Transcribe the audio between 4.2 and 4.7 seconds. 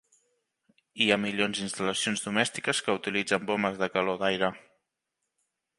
d"aire.